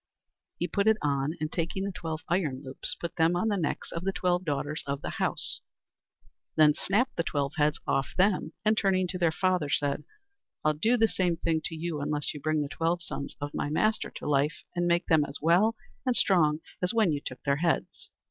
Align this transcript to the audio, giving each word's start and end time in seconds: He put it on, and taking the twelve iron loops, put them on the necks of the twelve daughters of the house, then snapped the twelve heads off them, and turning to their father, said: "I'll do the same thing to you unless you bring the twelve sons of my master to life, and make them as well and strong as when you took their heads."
He 0.57 0.67
put 0.67 0.87
it 0.87 0.97
on, 1.03 1.35
and 1.39 1.51
taking 1.51 1.83
the 1.83 1.91
twelve 1.91 2.23
iron 2.27 2.63
loops, 2.63 2.95
put 2.99 3.17
them 3.17 3.35
on 3.35 3.49
the 3.49 3.55
necks 3.55 3.91
of 3.91 4.03
the 4.03 4.11
twelve 4.11 4.43
daughters 4.45 4.81
of 4.87 5.03
the 5.03 5.11
house, 5.21 5.61
then 6.55 6.73
snapped 6.73 7.15
the 7.17 7.23
twelve 7.23 7.53
heads 7.57 7.79
off 7.85 8.15
them, 8.17 8.51
and 8.65 8.75
turning 8.75 9.07
to 9.09 9.19
their 9.19 9.31
father, 9.31 9.69
said: 9.69 10.03
"I'll 10.65 10.73
do 10.73 10.97
the 10.97 11.07
same 11.07 11.37
thing 11.37 11.61
to 11.65 11.75
you 11.75 12.01
unless 12.01 12.33
you 12.33 12.41
bring 12.41 12.63
the 12.63 12.67
twelve 12.67 13.03
sons 13.03 13.35
of 13.39 13.53
my 13.53 13.69
master 13.69 14.09
to 14.15 14.27
life, 14.27 14.63
and 14.75 14.87
make 14.87 15.05
them 15.05 15.23
as 15.23 15.37
well 15.39 15.75
and 16.03 16.15
strong 16.15 16.61
as 16.81 16.95
when 16.95 17.11
you 17.11 17.21
took 17.23 17.43
their 17.43 17.57
heads." 17.57 18.09